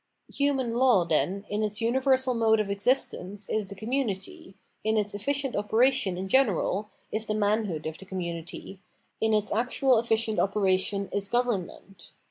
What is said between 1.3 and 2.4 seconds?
in its universal